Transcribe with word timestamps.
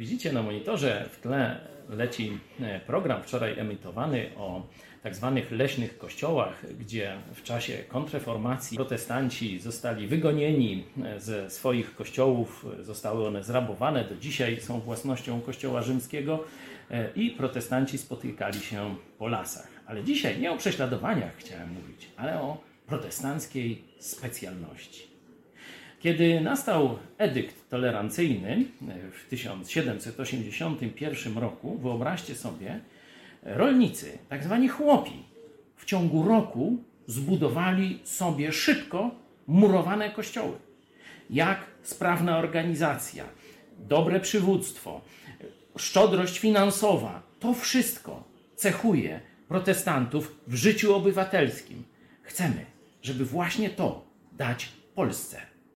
Widzicie 0.00 0.32
na 0.32 0.42
monitorze 0.42 1.08
w 1.12 1.20
tle 1.20 1.60
leci 1.88 2.38
e, 2.60 2.80
program 2.80 3.22
wczoraj 3.22 3.58
emitowany 3.58 4.30
o 4.36 4.66
tak 5.02 5.14
zwanych 5.14 5.50
leśnych 5.50 5.98
kościołach, 5.98 6.66
gdzie 6.78 7.16
w 7.34 7.42
czasie 7.42 7.72
kontreformacji 7.88 8.76
protestanci 8.76 9.60
zostali 9.60 10.06
wygonieni 10.06 10.84
e, 11.04 11.20
ze 11.20 11.50
swoich 11.50 11.94
kościołów, 11.94 12.66
zostały 12.80 13.26
one 13.26 13.44
zrabowane, 13.44 14.04
do 14.04 14.16
dzisiaj 14.16 14.60
są 14.60 14.80
własnością 14.80 15.40
kościoła 15.40 15.82
rzymskiego 15.82 16.44
e, 16.90 17.10
i 17.14 17.30
protestanci 17.30 17.98
spotykali 17.98 18.60
się 18.60 18.94
po 19.18 19.28
lasach. 19.28 19.68
Ale 19.86 20.04
dzisiaj 20.04 20.40
nie 20.40 20.52
o 20.52 20.56
prześladowaniach 20.56 21.36
chciałem 21.36 21.72
mówić, 21.72 22.10
ale 22.16 22.40
o 22.40 22.58
protestanckiej 22.86 23.84
specjalności. 23.98 25.09
Kiedy 26.00 26.40
nastał 26.40 26.98
edykt 27.18 27.70
tolerancyjny 27.70 28.50
e, 28.50 28.64
w 29.10 29.28
1781 29.28 31.38
roku, 31.38 31.78
wyobraźcie 31.78 32.34
sobie, 32.34 32.80
rolnicy, 33.42 34.18
tak 34.28 34.44
zwani 34.44 34.68
chłopi, 34.68 35.22
w 35.76 35.84
ciągu 35.84 36.22
roku 36.22 36.76
zbudowali 37.06 37.98
sobie 38.04 38.52
szybko 38.52 39.10
murowane 39.46 40.10
kościoły. 40.10 40.56
Jak 41.30 41.66
sprawna 41.82 42.38
organizacja, 42.38 43.24
dobre 43.78 44.20
przywództwo, 44.20 45.00
szczodrość 45.76 46.38
finansowa, 46.38 47.22
to 47.40 47.54
wszystko 47.54 48.24
cechuje 48.56 49.20
protestantów 49.48 50.36
w 50.46 50.54
życiu 50.54 50.94
obywatelskim. 50.94 51.84
Chcemy, 52.22 52.66
żeby 53.02 53.24
właśnie 53.24 53.70
to 53.70 54.04
dać 54.32 54.68
Polsce. 54.94 55.49